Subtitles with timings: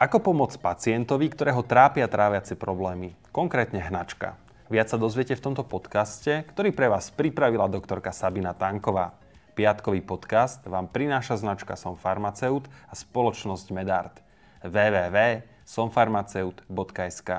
[0.00, 4.32] Ako pomôcť pacientovi, ktorého trápia tráviace problémy, konkrétne hnačka?
[4.72, 9.12] Viac sa dozviete v tomto podcaste, ktorý pre vás pripravila doktorka Sabina Tanková.
[9.52, 14.24] Piatkový podcast vám prináša značka Som farmaceut a spoločnosť Medart.
[14.64, 17.30] www.somfarmaceut.sk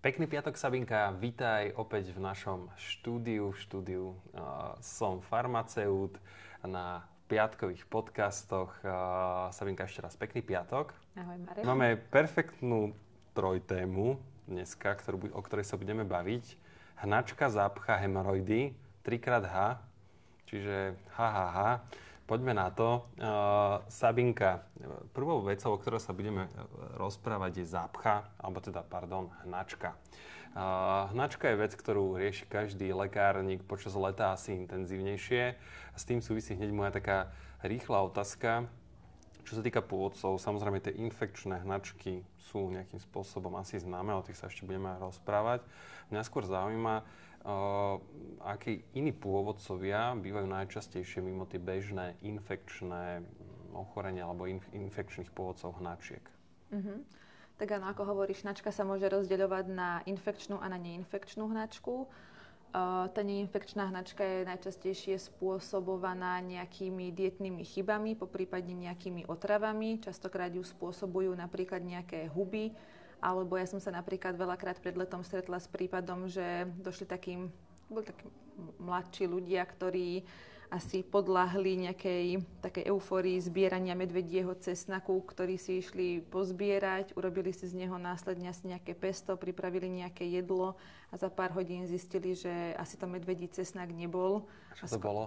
[0.00, 1.12] Pekný piatok, Sabinka.
[1.20, 6.16] Vítaj opäť v našom štúdiu, štúdiu uh, Som farmaceut
[6.64, 8.70] na piatkových podcastoch.
[9.50, 10.92] Sabinka, ešte raz pekný piatok.
[11.16, 11.64] Ahoj, Marek.
[11.64, 12.92] Máme perfektnú
[13.32, 16.60] trojtému dneska, ktorú, o ktorej sa budeme baviť.
[17.00, 19.56] Hnačka, zápcha, hemoroidy, 3x H,
[20.46, 21.58] čiže HHH.
[22.24, 23.04] Poďme na to.
[23.20, 24.64] Uh, Sabinka,
[25.12, 26.48] prvou vecou, o ktorej sa budeme
[26.96, 29.92] rozprávať, je zápcha, alebo teda, pardon, hnačka.
[29.92, 30.34] Uh,
[31.10, 35.58] hnačka je vec, ktorú rieši každý lekárnik počas leta asi intenzívnejšie.
[35.98, 37.34] S tým súvisí hneď moja taká
[37.66, 38.70] rýchla otázka.
[39.44, 44.40] Čo sa týka pôvodcov, samozrejme tie infekčné hnačky sú nejakým spôsobom asi známe, o tých
[44.40, 45.60] sa ešte budeme rozprávať.
[46.08, 48.00] Mňa skôr zaujíma, uh,
[48.40, 53.20] akí iní pôvodcovia bývajú najčastejšie mimo tie bežné infekčné
[53.76, 56.24] ochorenia alebo inf- infekčných pôvodcov hnačiek.
[56.72, 56.98] Mm-hmm.
[57.54, 62.10] Tak áno, ako hovoríš, hnačka sa môže rozdeľovať na infekčnú a na neinfekčnú hnačku.
[62.74, 70.02] Tá neinfekčná hnačka je najčastejšie spôsobovaná nejakými dietnými chybami, po prípade nejakými otravami.
[70.02, 72.74] Častokrát ju spôsobujú napríklad nejaké huby,
[73.22, 77.54] alebo ja som sa napríklad veľakrát pred letom stretla s prípadom, že došli takým,
[77.86, 78.26] boli takí
[78.82, 80.26] mladší ľudia, ktorí
[80.72, 82.26] asi podľahli nejakej
[82.64, 88.70] takej eufórii zbierania medvedieho cesnaku, ktorí si išli pozbierať, urobili si z neho následne asi
[88.70, 90.76] nejaké pesto, pripravili nejaké jedlo
[91.12, 94.48] a za pár hodín zistili, že asi to medvedí cesnak nebol.
[94.80, 95.24] Čo to bolo?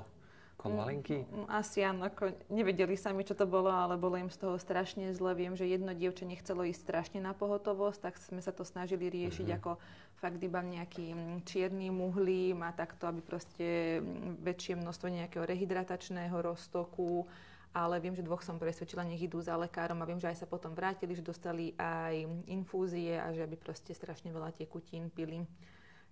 [0.57, 1.21] Konvalinky?
[1.21, 4.57] Mm, mm, asi áno, ako nevedeli sami, čo to bolo, ale bolo im z toho
[4.57, 5.37] strašne zle.
[5.37, 9.47] Viem, že jedno dievča nechcelo ísť strašne na pohotovosť, tak sme sa to snažili riešiť
[9.53, 9.61] mm-hmm.
[9.61, 9.77] ako
[10.17, 14.01] fakt iba nejaký mm, čierny muhlím a takto, aby proste
[14.41, 17.29] väčšie množstvo nejakého rehydratačného roztoku.
[17.77, 20.47] Ale viem, že dvoch som presvedčila, nech idú za lekárom a viem, že aj sa
[20.49, 25.45] potom vrátili, že dostali aj infúzie a že aby proste strašne veľa tekutín pili.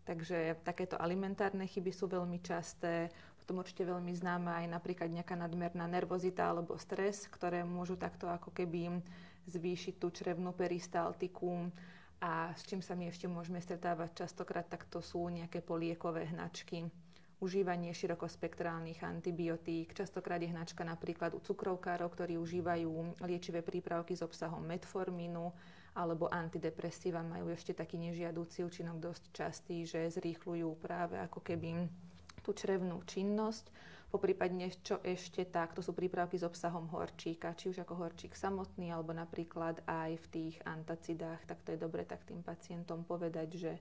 [0.06, 3.10] Takže takéto alimentárne chyby sú veľmi časté.
[3.46, 8.50] Potom určite veľmi známa aj napríklad nejaká nadmerná nervozita alebo stres, ktoré môžu takto ako
[8.50, 8.90] keby
[9.46, 11.70] zvýšiť tú črevnú peristaltiku.
[12.26, 16.90] A s čím sa my ešte môžeme stretávať častokrát, tak to sú nejaké poliekové hnačky.
[17.38, 19.94] Užívanie širokospektrálnych antibiotík.
[19.94, 25.54] Častokrát je hnačka napríklad u cukrovkárov, ktorí užívajú liečivé prípravky s obsahom metformínu
[25.96, 31.88] alebo antidepresíva majú ešte taký nežiadúci účinok dosť častý, že zrýchľujú práve ako keby
[32.46, 33.74] tú črevnú činnosť.
[34.14, 38.94] Poprípadne, čo ešte tak, to sú prípravky s obsahom horčíka, či už ako horčík samotný,
[38.94, 43.74] alebo napríklad aj v tých antacidách, tak to je dobre tak tým pacientom povedať, že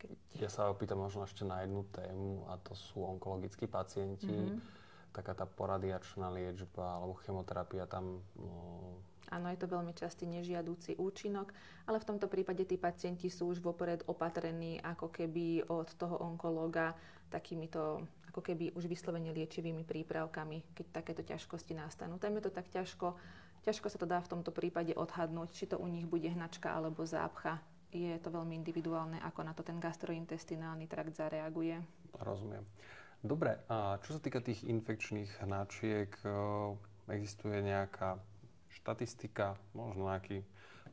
[0.00, 0.16] keď...
[0.40, 4.32] Ja sa opýtam možno ešte na jednu tému a to sú onkologickí pacienti.
[4.32, 4.82] Mm-hmm.
[5.14, 8.98] Taká tá poradiačná liečba alebo chemoterapia tam no,
[9.32, 11.48] Áno, je to veľmi častý nežiadúci účinok,
[11.88, 16.92] ale v tomto prípade tí pacienti sú už vopred opatrení ako keby od toho onkológa
[17.30, 18.04] takýmito
[18.34, 22.18] ako keby už vyslovene liečivými prípravkami, keď takéto ťažkosti nastanú.
[22.18, 23.14] Tam je to tak ťažko,
[23.62, 27.06] ťažko sa to dá v tomto prípade odhadnúť, či to u nich bude hnačka alebo
[27.06, 27.62] zápcha.
[27.94, 31.78] Je to veľmi individuálne, ako na to ten gastrointestinálny trakt zareaguje.
[32.18, 32.66] Rozumiem.
[33.22, 36.10] Dobre, a čo sa týka tých infekčných hnačiek,
[37.06, 38.18] existuje nejaká
[38.74, 40.42] štatistika, možno nejaký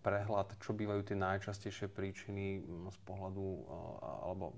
[0.02, 3.46] prehľad, čo bývajú tie najčastejšie príčiny mm, z pohľadu,
[4.02, 4.58] alebo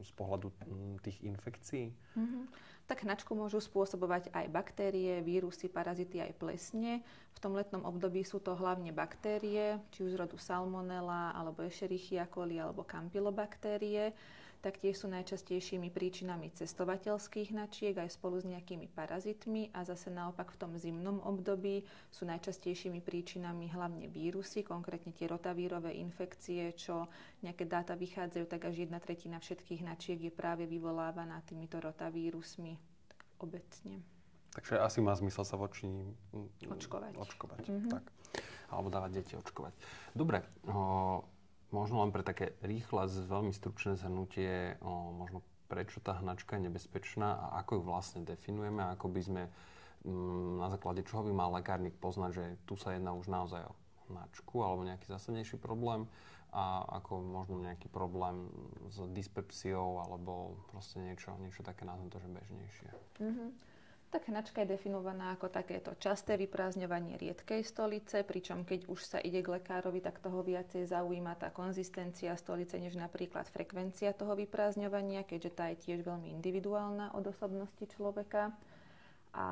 [0.00, 1.90] z pohľadu mm, tých infekcií?
[2.16, 2.44] Mm-hmm.
[2.90, 7.06] Tak hnačku môžu spôsobovať aj baktérie, vírusy, parazity, aj plesne.
[7.34, 12.26] V tom letnom období sú to hlavne baktérie, či už z rodu salmonella, alebo Escherichia
[12.26, 14.10] coli, alebo campylobaktérie
[14.60, 20.60] taktiež sú najčastejšími príčinami cestovateľských hnačiek aj spolu s nejakými parazitmi a zase naopak v
[20.60, 27.08] tom zimnom období sú najčastejšími príčinami hlavne vírusy, konkrétne tie rotavírové infekcie, čo
[27.40, 32.76] nejaké dáta vychádzajú, tak až jedna tretina všetkých hnačiek je práve vyvolávaná týmito rotavírusmi
[33.08, 34.04] tak obecne.
[34.50, 35.86] Takže asi má zmysel sa voči
[36.66, 37.14] očkovať.
[37.16, 37.90] očkovať mm-hmm.
[37.90, 38.04] tak.
[38.70, 39.74] Alebo dávať deti očkovať.
[40.10, 41.22] Dobre, o,
[41.70, 47.38] Možno len pre také rýchle, veľmi stručné zhrnutie, o, možno prečo tá hnačka je nebezpečná
[47.38, 49.42] a ako ju vlastne definujeme ako by sme
[50.02, 53.62] m, mm, na základe čoho by mal lekárnik poznať, že tu sa jedná už naozaj
[53.62, 53.74] o
[54.10, 56.10] hnačku alebo nejaký zásadnejší problém
[56.50, 58.50] a ako možno nejaký problém
[58.90, 62.90] s dyspepsiou alebo proste niečo, niečo také, nazvem to, že bežnejšie.
[63.22, 63.69] Mm-hmm.
[64.10, 69.38] Tak hnačka je definovaná ako takéto časté vyprázdňovanie riedkej stolice, pričom keď už sa ide
[69.38, 75.50] k lekárovi, tak toho viacej zaujíma tá konzistencia stolice, než napríklad frekvencia toho vyprázdňovania, keďže
[75.54, 78.50] tá je tiež veľmi individuálna od osobnosti človeka.
[79.30, 79.46] A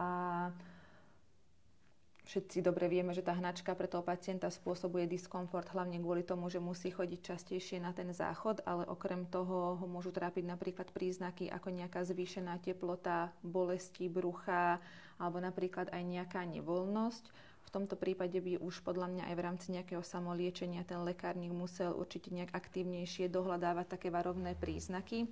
[2.29, 6.61] Všetci dobre vieme, že tá hnačka pre toho pacienta spôsobuje diskomfort, hlavne kvôli tomu, že
[6.61, 11.73] musí chodiť častejšie na ten záchod, ale okrem toho ho môžu trápiť napríklad príznaky ako
[11.73, 14.77] nejaká zvýšená teplota, bolesti brucha
[15.17, 17.25] alebo napríklad aj nejaká nevoľnosť.
[17.65, 21.97] V tomto prípade by už podľa mňa aj v rámci nejakého samoliečenia ten lekárnik musel
[21.97, 25.25] určite nejak aktívnejšie dohľadávať také varovné príznaky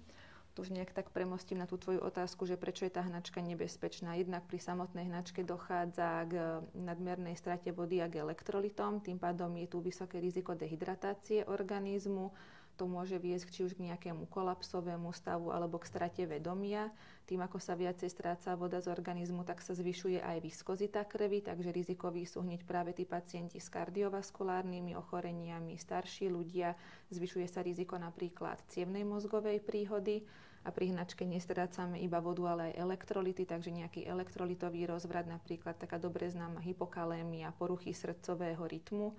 [0.57, 4.17] to už nejak tak premostím na tú tvoju otázku, že prečo je tá hnačka nebezpečná.
[4.17, 9.69] Jednak pri samotnej hnačke dochádza k nadmernej strate vody a k elektrolitom, tým pádom je
[9.69, 12.33] tu vysoké riziko dehydratácie organizmu,
[12.77, 16.93] to môže viesť či už k nejakému kolapsovému stavu alebo k strate vedomia.
[17.27, 21.75] Tým, ako sa viacej stráca voda z organizmu, tak sa zvyšuje aj viskozita krvi, takže
[21.75, 26.77] rizikoví sú hneď práve tí pacienti s kardiovaskulárnymi ochoreniami, starší ľudia.
[27.11, 30.23] Zvyšuje sa riziko napríklad cievnej mozgovej príhody
[30.67, 35.99] a pri hnačke nestrácame iba vodu, ale aj elektrolity, takže nejaký elektrolitový rozvrat, napríklad taká
[35.99, 39.15] dobre známa hypokalémia, poruchy srdcového rytmu,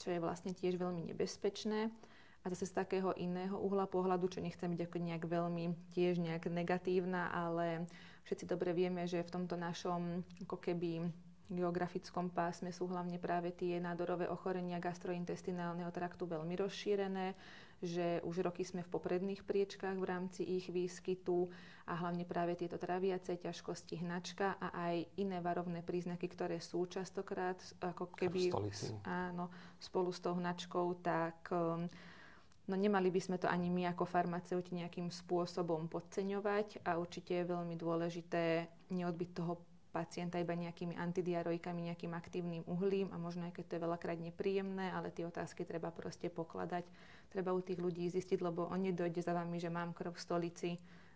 [0.00, 1.92] čo je vlastne tiež veľmi nebezpečné.
[2.46, 5.64] A zase z takého iného uhla pohľadu, čo nechcem byť ako nejak veľmi
[5.98, 7.90] tiež nejak negatívna, ale
[8.22, 11.10] všetci dobre vieme, že v tomto našom ako keby
[11.50, 17.34] geografickom pásme sú hlavne práve tie nádorové ochorenia gastrointestinálneho traktu veľmi rozšírené,
[17.82, 21.50] že už roky sme v popredných priečkách v rámci ich výskytu
[21.86, 27.58] a hlavne práve tieto traviace ťažkosti, hnačka a aj iné varovné príznaky, ktoré sú častokrát
[27.78, 28.50] ako keby
[29.06, 31.86] áno, spolu s tou hnačkou, tak um,
[32.66, 37.50] No nemali by sme to ani my ako farmaceuti nejakým spôsobom podceňovať a určite je
[37.54, 39.62] veľmi dôležité neodbiť toho
[39.94, 44.92] pacienta iba nejakými antidiarojkami, nejakým aktívnym uhlím a možno aj keď to je veľakrát nepríjemné,
[44.92, 46.84] ale tie otázky treba proste pokladať.
[47.32, 50.70] Treba u tých ľudí zistiť, lebo oni dojde za vami, že mám krv v stolici,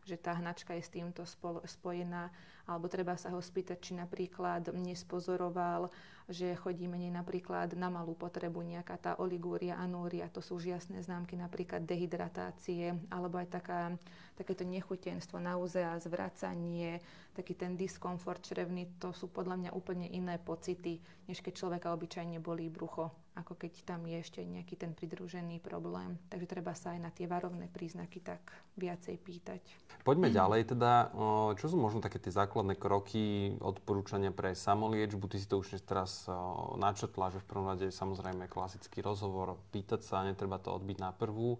[0.09, 1.29] že tá hnačka je s týmto
[1.67, 2.33] spojená,
[2.71, 5.91] alebo treba sa ho spýtať, či napríklad nespozoroval,
[6.31, 11.03] že chodí menej napríklad na malú potrebu, nejaká tá oligúria, anúria, to sú už jasné
[11.03, 13.99] známky napríklad dehydratácie, alebo aj taká,
[14.39, 17.03] takéto nechutenstvo, nauzea, zvracanie,
[17.35, 22.39] taký ten diskomfort črevný, to sú podľa mňa úplne iné pocity, než keď človeka obyčajne
[22.39, 26.19] bolí brucho, ako keď tam je ešte nejaký ten pridružený problém.
[26.31, 28.43] Takže treba sa aj na tie varovné príznaky tak
[28.79, 29.63] viacej pýtať.
[30.03, 31.15] Poďme ďalej teda,
[31.57, 35.25] čo sú možno také tie základné kroky, odporúčania pre samoliečbu?
[35.31, 36.29] Ty si to už teraz
[36.77, 41.57] načetla, že v prvom rade samozrejme klasický rozhovor, pýtať sa, netreba to odbiť na prvú.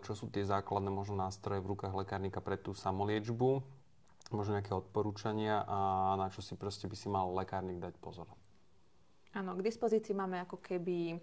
[0.00, 3.62] Čo sú tie základné možno nástroje v rukách lekárnika pre tú samoliečbu?
[4.32, 8.26] Možno nejaké odporúčania a na čo si proste by si mal lekárnik dať pozor?
[9.36, 11.20] Áno, k dispozícii máme ako keby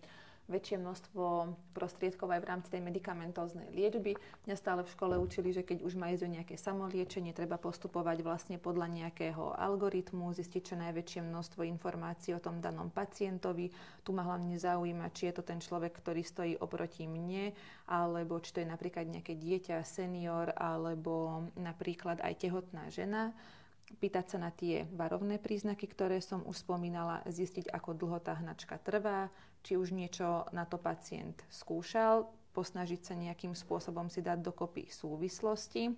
[0.49, 4.17] väčšie množstvo prostriedkov aj v rámci tej medikamentóznej liečby.
[4.49, 8.25] Mňa stále v škole učili, že keď už má ísť o nejaké samoliečenie, treba postupovať
[8.25, 13.69] vlastne podľa nejakého algoritmu, zistiť čo najväčšie množstvo informácií o tom danom pacientovi.
[14.01, 17.53] Tu ma hlavne zaujíma, či je to ten človek, ktorý stojí oproti mne,
[17.85, 23.31] alebo či to je napríklad nejaké dieťa, senior, alebo napríklad aj tehotná žena
[23.97, 28.77] pýtať sa na tie varovné príznaky, ktoré som už spomínala, zistiť, ako dlho tá hnačka
[28.77, 34.89] trvá, či už niečo na to pacient skúšal, posnažiť sa nejakým spôsobom si dať dokopy
[34.89, 35.93] súvislosti.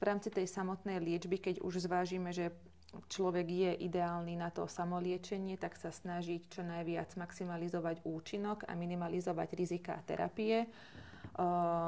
[0.00, 2.50] V rámci tej samotnej liečby, keď už zvážime, že
[2.90, 9.54] človek je ideálny na to samoliečenie, tak sa snažiť čo najviac maximalizovať účinok a minimalizovať
[9.54, 10.66] rizika terapie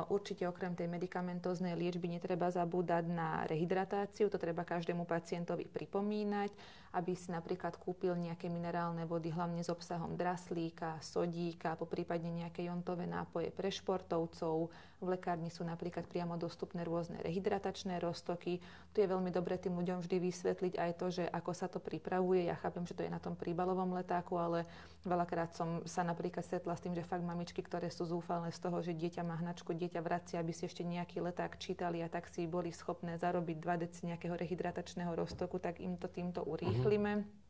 [0.08, 6.54] Určite okrem tej medikamentóznej liečby netreba zabúdať na rehydratáciu, to treba každému pacientovi pripomínať,
[6.92, 12.68] aby si napríklad kúpil nejaké minerálne vody, hlavne s obsahom draslíka, sodíka, po prípadne nejaké
[12.68, 14.68] jontové nápoje pre športovcov.
[15.02, 18.62] V lekárni sú napríklad priamo dostupné rôzne rehydratačné roztoky.
[18.92, 22.46] Tu je veľmi dobre tým ľuďom vždy vysvetliť aj to, že ako sa to pripravuje.
[22.46, 24.68] Ja chápem, že to je na tom príbalovom letáku, ale
[25.02, 28.78] veľakrát som sa napríklad stretla s tým, že fakt mamičky, ktoré sú zúfalné z toho,
[28.84, 32.44] že dieťa má hnačku, dieťa vracia, aby si ešte nejaký leták čítali a tak si
[32.44, 37.22] boli schopné zarobiť 2 deci nejakého rehydratačného roztoku, tak im to týmto urýchlime.
[37.22, 37.40] Mm-hmm.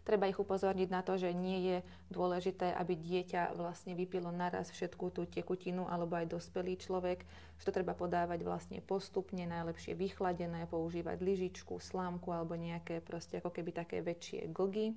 [0.00, 1.76] Treba ich upozorniť na to, že nie je
[2.08, 7.20] dôležité, aby dieťa vlastne vypilo naraz všetku tú tekutinu alebo aj dospelý človek,
[7.60, 13.52] že to treba podávať vlastne postupne, najlepšie vychladené, používať lyžičku, slámku alebo nejaké proste ako
[13.52, 14.96] keby také väčšie glgy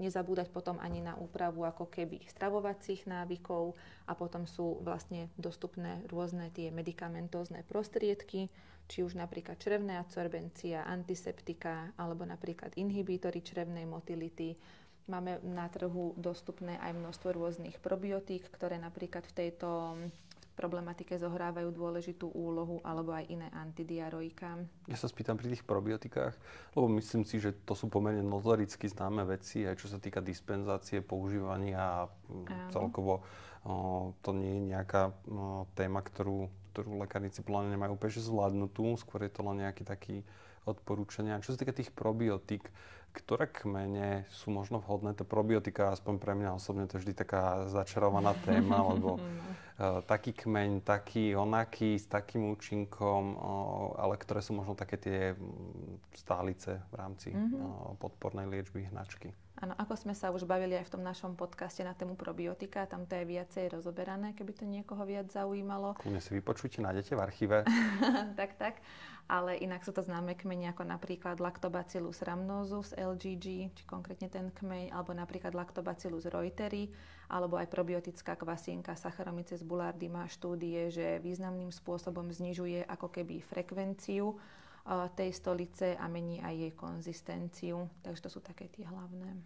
[0.00, 3.76] nezabúdať potom ani na úpravu ako keby stravovacích návykov
[4.08, 8.48] a potom sú vlastne dostupné rôzne tie medikamentózne prostriedky,
[8.88, 14.56] či už napríklad črevná absorbencia, antiseptika alebo napríklad inhibítory črevnej motility.
[15.10, 19.98] Máme na trhu dostupné aj množstvo rôznych probiotík, ktoré napríklad v tejto
[20.62, 24.62] problematike zohrávajú dôležitú úlohu alebo aj iné antidiaroika.
[24.86, 26.38] Ja sa spýtam pri tých probiotikách,
[26.78, 31.02] lebo myslím si, že to sú pomerne notoricky známe veci, aj čo sa týka dispenzácie,
[31.02, 33.26] používania a mm, celkovo
[33.66, 39.26] o, to nie je nejaká o, téma, ktorú, ktorú lekárnici podľa nemajú úplne zvládnutú, skôr
[39.26, 40.22] je to len nejaký taký
[40.62, 41.42] odporúčania.
[41.42, 42.62] Čo sa týka tých probiotík,
[43.12, 45.12] ktoré kmene sú možno vhodné?
[45.18, 49.18] To probiotika, aspoň pre mňa osobne, to je vždy taká začarovaná téma, lebo
[49.80, 55.20] taký kmeň, taký onaký, s takým účinkom, uh, ale ktoré sú možno také tie
[56.12, 57.96] stálice v rámci mm-hmm.
[57.98, 59.32] podpornej liečby hnačky.
[59.62, 63.06] Áno, ako sme sa už bavili aj v tom našom podcaste na tému probiotika, tam
[63.06, 65.94] to je viacej rozoberané, keby to niekoho viac zaujímalo.
[66.02, 67.56] Kľudne si vypočujte, nájdete v archíve.
[68.42, 68.82] tak, tak.
[69.30, 74.90] Ale inak sú to známe kmene ako napríklad Lactobacillus rhamnosus LGG, či konkrétne ten kmeň,
[74.90, 76.90] alebo napríklad Lactobacillus reuteri,
[77.30, 84.34] alebo aj probiotická kvasienka Saccharomyces boulardii má štúdie, že významným spôsobom znižuje ako keby frekvenciu
[85.14, 87.86] tej stolice a mení aj jej konzistenciu.
[88.02, 89.38] Takže to sú také tie hlavné.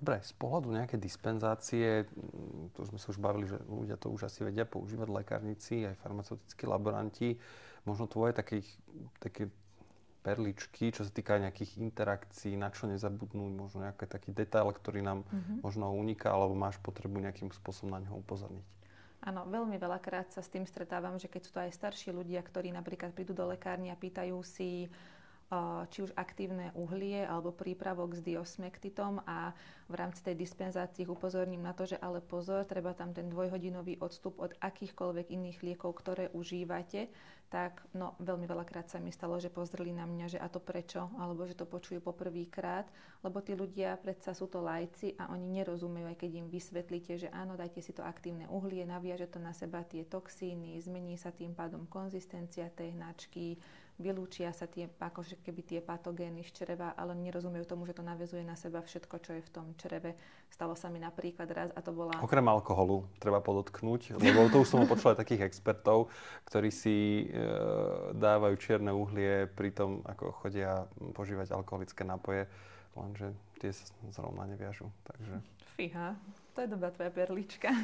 [0.00, 4.32] Dobre, z pohľadu nejaké dispenzácie, mm, tu sme sa už bavili, že ľudia to už
[4.32, 7.36] asi vedia používať, lekárnici, aj farmaceutickí laboranti.
[7.84, 8.64] Možno tvoje také,
[9.20, 9.52] také
[10.24, 15.24] perličky, čo sa týka nejakých interakcií, na čo nezabudnúť, možno nejaký taký detail, ktorý nám
[15.28, 15.56] mm-hmm.
[15.64, 18.79] možno uniká, alebo máš potrebu nejakým spôsobom na neho upozorniť.
[19.20, 22.72] Áno, veľmi veľakrát sa s tým stretávam, že keď sú to aj starší ľudia, ktorí
[22.72, 24.88] napríklad prídu do lekárny a pýtajú si,
[25.90, 29.50] či už aktívne uhlie alebo prípravok s diosmektitom a
[29.90, 34.38] v rámci tej dispenzácie upozorním na to, že ale pozor, treba tam ten dvojhodinový odstup
[34.38, 37.10] od akýchkoľvek iných liekov, ktoré užívate,
[37.50, 41.10] tak no, veľmi veľakrát sa mi stalo, že pozreli na mňa, že a to prečo,
[41.18, 42.86] alebo že to počujú poprvýkrát,
[43.26, 47.28] lebo tí ľudia predsa sú to lajci a oni nerozumejú, aj keď im vysvetlíte, že
[47.34, 51.50] áno, dajte si to aktívne uhlie, naviaže to na seba tie toxíny, zmení sa tým
[51.50, 53.58] pádom konzistencia tej hnačky,
[54.00, 58.40] vylúčia sa tie, akože keby tie patogény z čreva, ale nerozumejú tomu, že to navezuje
[58.40, 60.16] na seba všetko, čo je v tom čreve.
[60.48, 62.16] Stalo sa mi napríklad raz a to bola...
[62.24, 66.08] Okrem alkoholu, treba podotknúť, lebo to už som počula takých expertov,
[66.48, 67.44] ktorí si e,
[68.16, 72.48] dávajú čierne uhlie pri tom, ako chodia požívať alkoholické nápoje,
[72.96, 73.84] lenže tie sa
[74.16, 74.88] zrovna neviažu.
[75.04, 75.44] Takže...
[75.76, 76.16] Fíha,
[76.54, 77.70] to je dobrá tvoja perlička.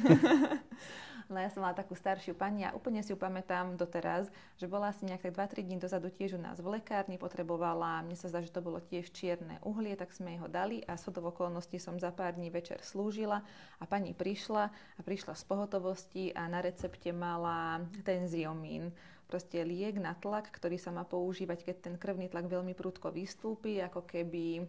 [1.27, 4.95] No ja som mala takú staršiu pani a úplne si ju pamätám doteraz, že bola
[4.95, 8.39] asi nejak tak 2-3 dní dozadu tiež u nás v lekárni, potrebovala, mne sa zdá,
[8.39, 11.99] že to bolo tiež čierne uhlie, tak sme jej ho dali a shodou okolností som
[11.99, 13.43] za pár dní večer slúžila
[13.75, 18.95] a pani prišla a prišla z pohotovosti a na recepte mala tenziomín
[19.27, 23.83] proste liek na tlak, ktorý sa má používať, keď ten krvný tlak veľmi prudko vystúpi,
[23.83, 24.63] ako keby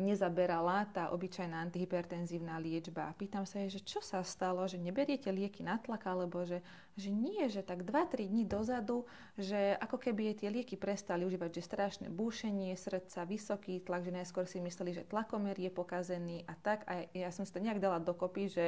[0.00, 3.12] nezaberala tá obyčajná antihypertenzívna liečba.
[3.20, 6.64] Pýtam sa jej, že čo sa stalo, že neberiete lieky na tlak, alebo že,
[6.96, 9.04] že nie, že tak 2-3 dní dozadu,
[9.36, 14.48] že ako keby tie lieky prestali užívať, že strašné búšenie srdca, vysoký tlak, že najskôr
[14.48, 16.88] si mysleli, že tlakomer je pokazený a tak.
[16.88, 18.64] A ja som si to nejak dala dokopy, že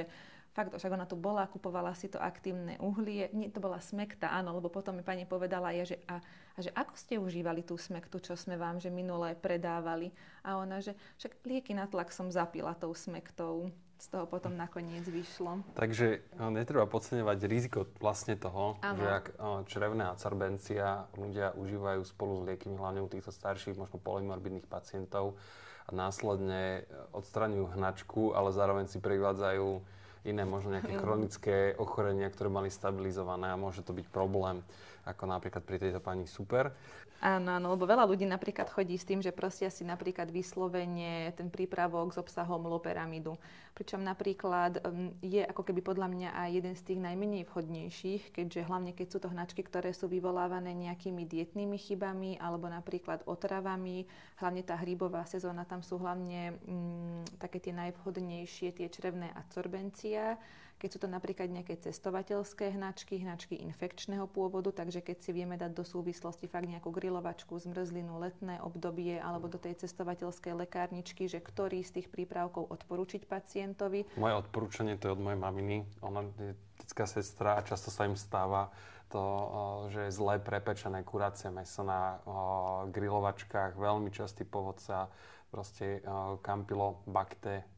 [0.52, 4.52] fakt, však ona tu bola, kupovala si to aktívne uhlie, nie, to bola smekta, áno,
[4.60, 6.20] lebo potom mi pani povedala, ja, že, a,
[6.56, 10.12] a že ako ste užívali tú smektu, čo sme vám, že minulé predávali.
[10.44, 13.72] A ona, že však lieky na tlak som zapila tou smektou.
[14.02, 15.62] Z toho potom nakoniec vyšlo.
[15.78, 18.98] Takže no, netreba podceňovať riziko vlastne toho, ano.
[18.98, 19.26] že ak
[19.70, 25.38] črevná acerbencia ľudia užívajú spolu s liekmi, hlavne u týchto starších, možno polymorbidných pacientov,
[25.86, 29.82] a následne odstraňujú hnačku, ale zároveň si privádzajú
[30.22, 34.62] iné možno nejaké chronické ochorenia, ktoré mali stabilizované a môže to byť problém,
[35.02, 36.70] ako napríklad pri tejto pani super.
[37.22, 41.54] Áno, áno, lebo veľa ľudí napríklad chodí s tým, že prosia si napríklad vyslovene ten
[41.54, 43.38] prípravok s obsahom loperamidu.
[43.78, 44.82] Pričom napríklad
[45.22, 49.18] je ako keby podľa mňa aj jeden z tých najmenej vhodnejších, keďže hlavne keď sú
[49.22, 54.02] to hnačky, ktoré sú vyvolávané nejakými dietnými chybami alebo napríklad otravami,
[54.42, 60.42] hlavne tá hrybová sezóna, tam sú hlavne um, také tie najvhodnejšie, tie črevné adsorbencia,
[60.82, 65.72] keď sú to napríklad nejaké cestovateľské hnačky, hnačky infekčného pôvodu, takže keď si vieme dať
[65.72, 71.80] do súvislosti fakt nejakú grilovačku, zmrzlinu, letné obdobie alebo do tej cestovateľskej lekárničky, že ktorý
[71.80, 74.04] z tých prípravkov odporúčiť pacientovi.
[74.20, 75.88] Moje odporúčanie to je od mojej maminy.
[76.04, 78.68] Ona je detská sestra a často sa im stáva
[79.08, 79.22] to,
[79.92, 82.20] že je zlé prepečené kuracie meso na
[82.88, 85.12] grilovačkách, veľmi častý povodca,
[85.52, 86.00] proste
[86.40, 87.71] Campylobacter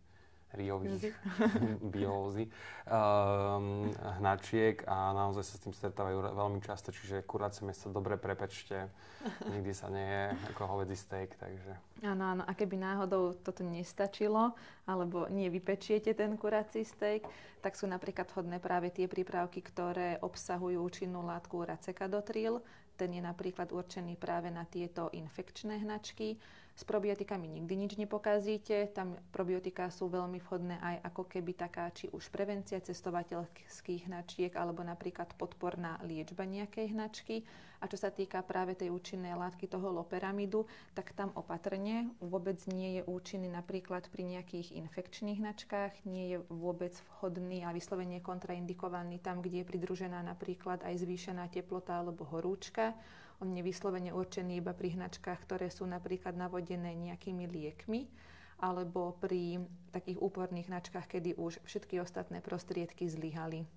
[0.55, 1.15] riových
[1.95, 2.49] biózy.
[2.85, 8.89] Um, hnačiek a naozaj sa s tým stretávajú veľmi často, čiže kurácie meso dobre prepečte,
[9.51, 11.73] nikdy sa nie je ako hovedzí steak, takže...
[12.05, 14.53] Áno, áno, a keby náhodou toto nestačilo,
[14.85, 17.25] alebo nie vypečiete ten kurací steak,
[17.65, 22.61] tak sú napríklad hodné práve tie prípravky, ktoré obsahujú účinnú látku racekadotril,
[22.95, 26.39] ten je napríklad určený práve na tieto infekčné hnačky.
[26.75, 28.91] S probiotikami nikdy nič nepokazíte.
[28.91, 34.83] Tam probiotika sú veľmi vhodné aj ako keby taká či už prevencia cestovateľských hnačiek alebo
[34.83, 37.47] napríklad podporná liečba nejakej hnačky.
[37.79, 40.67] A čo sa týka práve tej účinnej látky toho loperamidu,
[40.99, 46.97] tak tam opatrne vôbec nie je účinný napríklad pri nejakých infekčných hnačkách, nie je vôbec
[47.15, 52.99] vhodný a vyslovene kontraindikovaný tam, kde je pridružená napríklad aj zvýšená teplota alebo horúčka
[53.45, 58.09] on je vyslovene určený iba pri hnačkách, ktoré sú napríklad navodené nejakými liekmi,
[58.57, 59.61] alebo pri
[59.93, 63.69] takých úporných hnačkách, kedy už všetky ostatné prostriedky zlyhali.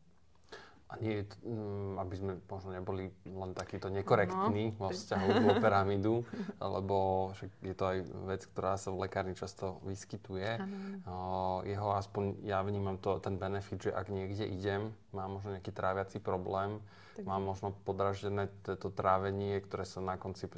[0.88, 6.24] A nie um, aby sme možno neboli len takýto nekorektní no, vo vzťahu k pyramídu,
[6.64, 6.96] lebo
[7.36, 7.98] však je to aj
[8.32, 10.64] vec, ktorá sa v lekárni často vyskytuje.
[11.04, 15.76] Uh, jeho aspoň, ja vnímam to, ten benefit, že ak niekde idem, mám možno nejaký
[15.76, 16.80] tráviaci problém,
[17.24, 20.52] mám možno podraždené to trávenie, ktoré sa na konci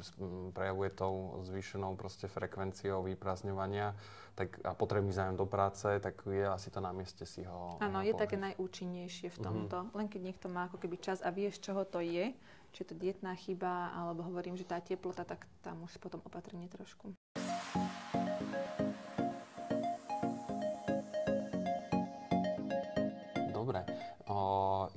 [0.52, 3.94] prejavuje tou zvýšenou proste frekvenciou vyprázdňovania
[4.34, 8.00] tak, a potrebujem zájem do práce, tak je asi to na mieste si ho Áno,
[8.00, 9.44] je také najúčinnejšie v mhm.
[9.44, 9.76] tomto.
[9.84, 9.96] Mm-hmm.
[9.96, 12.32] Len keď niekto má ako keby čas a vieš, čoho to je,
[12.70, 16.70] či je to dietná chyba, alebo hovorím, že tá teplota, tak tam už potom opatrne
[16.70, 17.12] trošku.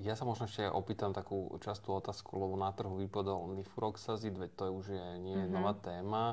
[0.04, 4.64] Ja sa možno ešte opýtam takú častú otázku, lebo na trhu vypadol nifuroxazid, veď to
[4.76, 5.56] už je nie mm-hmm.
[5.56, 6.24] nová téma.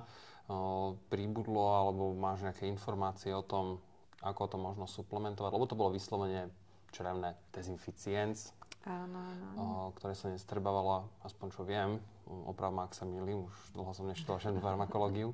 [0.50, 3.78] O, príbudlo, alebo máš nejaké informácie o tom,
[4.26, 6.50] ako to možno suplementovať, lebo to bolo vyslovene
[6.90, 8.50] črevné dezinficienc,
[8.82, 9.46] áno, áno.
[9.54, 14.42] O, ktoré sa nestrebávalo, aspoň čo viem, oprav ak sa milím, už dlho som neštudoval
[14.42, 15.30] všetnu farmakológiu,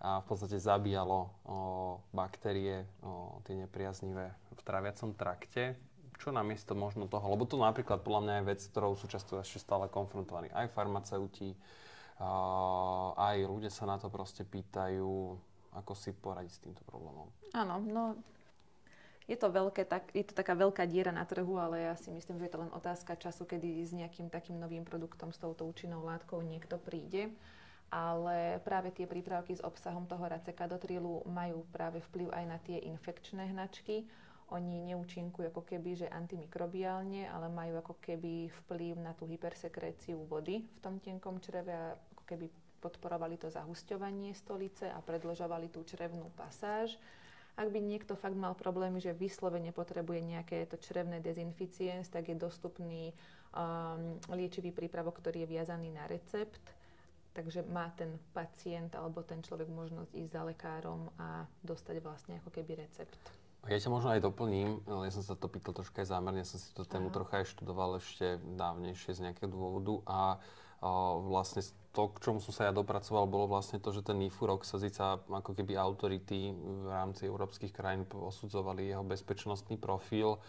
[0.00, 1.56] a v podstate zabíjalo o,
[2.14, 5.76] baktérie, o, tie nepriaznivé v traviacom trakte,
[6.20, 9.64] čo namiesto možno toho, lebo to napríklad podľa mňa je vec, ktorou sú často ešte
[9.64, 11.56] stále konfrontovaní aj farmaceuti,
[13.16, 15.40] aj ľudia sa na to proste pýtajú,
[15.72, 17.32] ako si poradiť s týmto problémom.
[17.56, 18.20] Áno, no
[19.30, 22.42] je to, veľké, tak, je to taká veľká diera na trhu, ale ja si myslím,
[22.42, 26.02] že je to len otázka času, kedy s nejakým takým novým produktom, s touto účinnou
[26.02, 27.30] látkou niekto príde.
[27.94, 33.54] Ale práve tie prípravky s obsahom toho racekadotrilu majú práve vplyv aj na tie infekčné
[33.54, 34.02] hnačky.
[34.50, 40.66] Oni neúčinkujú ako keby, že antimikrobiálne, ale majú ako keby vplyv na tú hypersekréciu vody
[40.66, 42.46] v tom tenkom čreve a ako keby
[42.82, 46.98] podporovali to zahusťovanie stolice a predlžovali tú črevnú pasáž.
[47.54, 52.36] Ak by niekto fakt mal problémy, že vyslovene potrebuje nejaké to črevné dezinficiens, tak je
[52.38, 53.12] dostupný
[53.52, 56.62] um, liečivý prípravok, ktorý je viazaný na recept.
[57.30, 62.50] Takže má ten pacient alebo ten človek možnosť ísť za lekárom a dostať vlastne ako
[62.50, 63.39] keby recept.
[63.68, 66.56] Ja ťa možno aj doplním, ja som sa to pýtal troška aj zámerne, ja som
[66.56, 67.16] si to tému Aha.
[67.20, 70.18] trocha aj študoval ešte dávnejšie z nejakého dôvodu a
[70.80, 71.60] o, vlastne
[71.92, 75.52] to, k čomu som sa ja dopracoval, bolo vlastne to, že ten nifuroxazid sa ako
[75.52, 80.40] keby autority v rámci európskych krajín osudzovali jeho bezpečnostný profil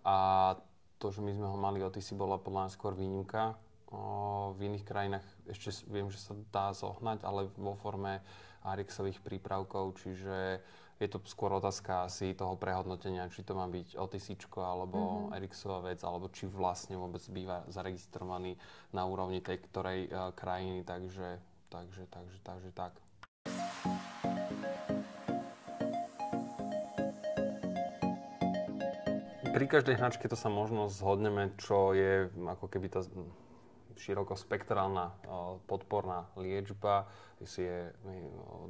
[0.00, 0.56] a
[0.96, 3.60] to, že my sme ho mali, si bola podľa mňa skôr výnimka.
[3.92, 8.24] O, v iných krajinách ešte viem, že sa dá zohnať, ale vo forme
[8.64, 10.64] Arixových prípravkov, čiže
[11.02, 15.36] je to skôr otázka asi toho prehodnotenia, či to má byť Otisičko alebo mm-hmm.
[15.42, 18.54] Erixová vec, alebo či vlastne vôbec býva zaregistrovaný
[18.94, 22.92] na úrovni tej ktorej uh, krajiny, takže, takže, takže, takže tak.
[29.54, 33.06] Pri každej hnačke to sa možno zhodneme, čo je ako keby tá
[33.98, 37.06] širokospektrálna uh, podporná liečba,
[37.42, 37.78] jestli je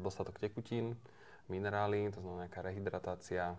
[0.00, 0.96] dostatok tekutín,
[1.48, 3.52] minerály, to znamená nejaká rehydratácia,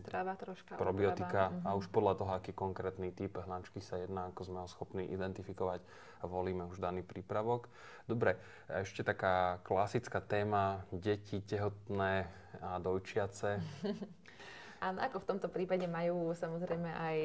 [0.00, 1.68] Strava troška, probiotika uh-huh.
[1.68, 5.84] a už podľa toho, aký konkrétny typ hnačky sa jedná, ako sme ho schopní identifikovať
[6.26, 7.70] volíme už daný prípravok.
[8.08, 12.26] Dobre, ešte taká klasická téma, deti, tehotné
[12.58, 13.62] a dojčiace.
[14.86, 17.16] Áno, ako v tomto prípade majú samozrejme aj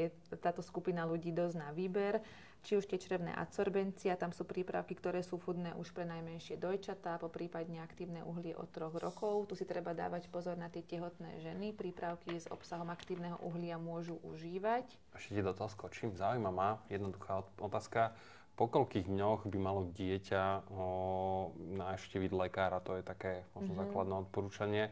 [0.42, 2.18] táto skupina ľudí dosť na výber
[2.64, 7.20] či už tie črevné adsorbencia, tam sú prípravky, ktoré sú chudné už pre najmenšie dojčatá,
[7.20, 9.52] po prípadne aktívne uhlie od troch rokov.
[9.52, 11.76] Tu si treba dávať pozor na tie tehotné ženy.
[11.76, 14.88] Prípravky s obsahom aktívneho uhlia môžu užívať.
[15.12, 16.16] Ešte ti do toho skočím.
[16.16, 18.16] Zaujíma ma jednoduchá otázka.
[18.54, 22.86] Po koľkých dňoch by malo dieťa o, návštíviť lekára?
[22.86, 23.82] To je také možno mm-hmm.
[23.82, 24.84] základné odporúčanie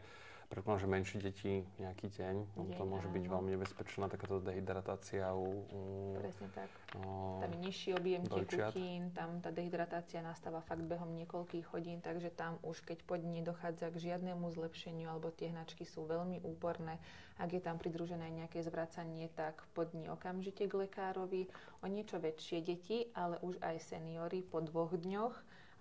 [0.52, 3.16] Predpokladám, že menšie deti nejaký deň, deň to môže áno.
[3.16, 5.80] byť veľmi nebezpečná takáto dehydratácia u, u
[6.20, 6.68] Presne tak.
[6.92, 12.28] O, tam je nižší objem tekutín, tam tá dehydratácia nastáva fakt behom niekoľkých hodín, takže
[12.36, 17.00] tam už keď pod nedochádza k žiadnemu zlepšeniu alebo tie hnačky sú veľmi úporné,
[17.40, 21.48] ak je tam pridružené nejaké zvracanie, tak podni okamžite k lekárovi.
[21.80, 25.32] O niečo väčšie deti, ale už aj seniory po dvoch dňoch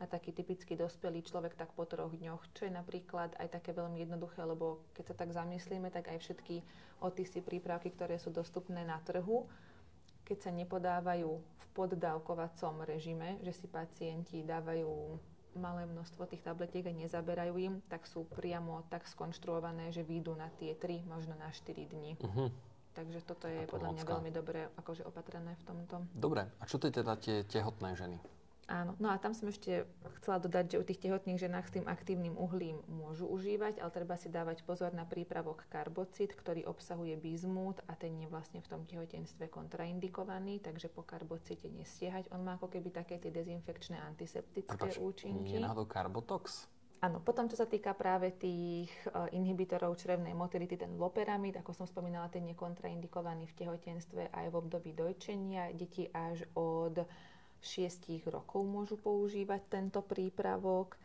[0.01, 4.01] a taký typický dospelý človek tak po troch dňoch, čo je napríklad aj také veľmi
[4.01, 6.65] jednoduché, lebo keď sa tak zamyslíme, tak aj všetky
[7.05, 9.45] otisy, prípravky, ktoré sú dostupné na trhu,
[10.25, 14.89] keď sa nepodávajú v poddávkovacom režime, že si pacienti dávajú
[15.53, 20.47] malé množstvo tých tabletiek a nezaberajú im, tak sú priamo tak skonštruované, že výjdu na
[20.57, 22.15] tie 3, možno na 4 dní.
[22.23, 22.49] Uh-huh.
[22.91, 25.95] Takže toto je podľa mňa veľmi dobre akože opatrené v tomto.
[26.11, 28.19] Dobre, a čo to je teda tie tehotné ženy?
[28.71, 29.83] Áno, no a tam som ešte
[30.23, 34.15] chcela dodať, že u tých tehotných ženách s tým aktívnym uhlím môžu užívať, ale treba
[34.15, 38.87] si dávať pozor na prípravok karbocit, ktorý obsahuje bizmút a ten je vlastne v tom
[38.87, 42.31] tehotenstve kontraindikovaný, takže po karbocite nestiehať.
[42.31, 45.51] On má ako keby také tie dezinfekčné antiseptické Prepač, účinky.
[45.51, 46.71] Nie je náhodou karbotox?
[47.03, 51.89] Áno, potom čo sa týka práve tých uh, inhibitorov črevnej motility, ten loperamid, ako som
[51.89, 55.75] spomínala, ten je kontraindikovaný v tehotenstve aj v období dojčenia.
[55.75, 57.03] Deti až od
[57.61, 60.97] 6 rokov môžu používať tento prípravok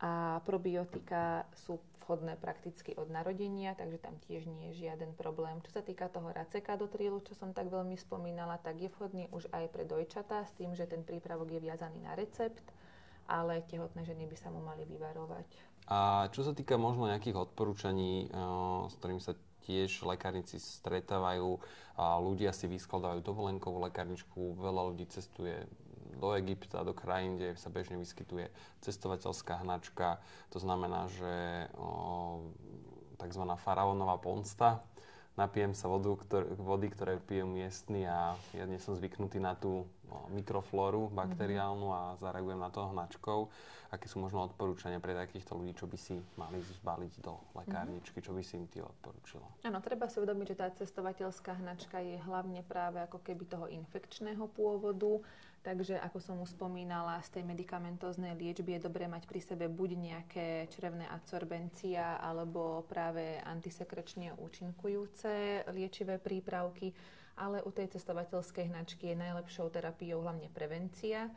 [0.00, 1.76] a probiotika sú
[2.10, 5.62] vhodné prakticky od narodenia, takže tam tiež nie je žiaden problém.
[5.62, 9.70] Čo sa týka toho racekadotrilu, čo som tak veľmi spomínala, tak je vhodný už aj
[9.70, 12.66] pre dojčatá s tým, že ten prípravok je viazaný na recept,
[13.30, 15.46] ale tehotné ženy by sa mu mali vyvarovať.
[15.86, 18.34] A čo sa týka možno nejakých odporúčaní, eh,
[18.90, 19.38] s ktorými sa
[19.70, 21.62] tiež lekárnici stretávajú
[21.94, 25.62] a ľudia si vyskladajú dovolenkovú lekárničku, veľa ľudí cestuje
[26.20, 28.52] do Egypta, do krajín, kde sa bežne vyskytuje
[28.84, 30.20] cestovateľská hnačka.
[30.52, 32.44] To znamená, že o,
[33.16, 33.42] tzv.
[33.56, 34.84] faraónová pomsta.
[35.38, 39.88] Napijem sa vodu, ktor- vody, ktoré pijem miestny a ja nie som zvyknutý na tú
[40.12, 43.48] o, mikroflóru bakteriálnu a zareagujem na to hnačkou.
[43.90, 48.30] Aké sú možno odporúčania pre takýchto ľudí, čo by si mali zbaliť do lekárničky, čo
[48.30, 49.42] by si im ty odporúčila?
[49.66, 54.46] Áno, treba si uvedomiť, že tá cestovateľská hnačka je hlavne práve ako keby toho infekčného
[54.54, 55.18] pôvodu
[55.60, 59.90] Takže ako som už spomínala, z tej medikamentóznej liečby je dobré mať pri sebe buď
[59.92, 66.96] nejaké črevné adsorbencia alebo práve antisekrečne účinkujúce liečivé prípravky,
[67.36, 71.28] ale u tej cestovateľskej hnačky je najlepšou terapiou hlavne prevencia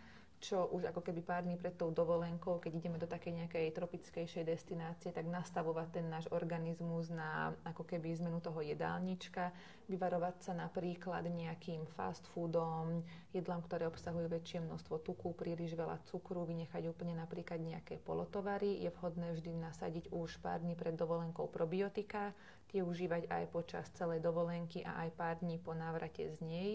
[0.43, 4.43] čo už ako keby pár dní pred tou dovolenkou, keď ideme do takej nejakej tropickejšej
[4.43, 9.55] destinácie, tak nastavovať ten náš organizmus na ako keby zmenu toho jedálnička,
[9.87, 16.43] vyvarovať sa napríklad nejakým fast foodom, jedlám, ktoré obsahujú väčšie množstvo tuku, príliš veľa cukru,
[16.43, 18.83] vynechať úplne napríklad nejaké polotovary.
[18.83, 22.35] Je vhodné vždy nasadiť už pár dní pred dovolenkou probiotika,
[22.67, 26.71] tie užívať aj počas celej dovolenky a aj pár dní po návrate z nej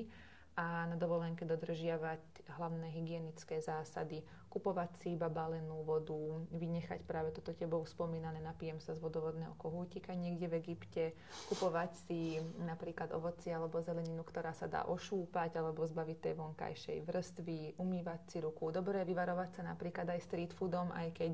[0.59, 6.19] a na dovolenke dodržiavať hlavné hygienické zásady, kupovať si iba balenú vodu,
[6.51, 11.15] vynechať práve toto tebou spomínané, napijem sa z vodovodného kohútika niekde v Egypte,
[11.47, 17.79] kupovať si napríklad ovoci alebo zeleninu, ktorá sa dá ošúpať alebo zbaviť tej vonkajšej vrstvy,
[17.79, 18.75] umývať si ruku.
[18.75, 21.33] Dobre vyvarovať sa napríklad aj street foodom, aj keď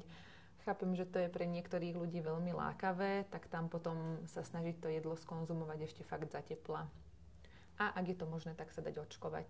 [0.68, 4.92] chápem, že to je pre niektorých ľudí veľmi lákavé, tak tam potom sa snažiť to
[4.92, 6.84] jedlo skonzumovať ešte fakt za tepla.
[7.78, 9.48] A ak je to možné, tak sa dať očkovať.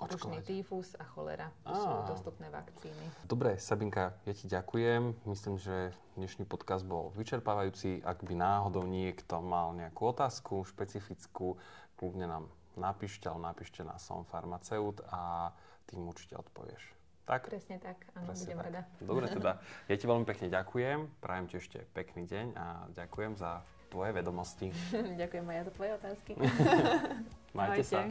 [0.00, 1.52] Rušný týfus a cholera.
[1.68, 3.04] To sú dostupné vakcíny.
[3.28, 5.28] Dobre, Sabinka, ja ti ďakujem.
[5.28, 8.00] Myslím, že dnešný podcast bol vyčerpávajúci.
[8.00, 11.60] Ak by náhodou niekto mal nejakú otázku špecifickú,
[12.00, 12.48] kľudne nám
[12.80, 15.52] napíšte, ale napíšte na som farmaceut a
[15.84, 16.96] tým určite odpovieš.
[17.28, 17.52] Tak?
[17.52, 18.66] Presne tak, áno, Presne budem tak.
[18.66, 18.80] rada.
[19.04, 19.52] Dobre teda,
[19.92, 24.70] ja ti veľmi pekne ďakujem, prajem ti ešte pekný deň a ďakujem za tvoje vedomosti.
[25.20, 26.38] Ďakujem aj za tvoje otázky.
[27.58, 28.06] Majte sa.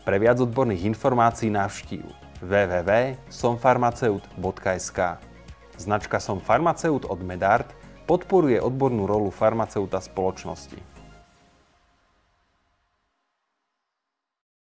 [0.00, 2.08] Pre viac odborných informácií navštív
[2.40, 4.98] www.somfarmaceut.sk
[5.76, 7.68] Značka Som farmaceut od Medart
[8.08, 10.80] podporuje odbornú rolu farmaceuta spoločnosti.